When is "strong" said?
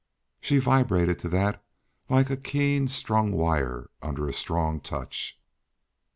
4.33-4.79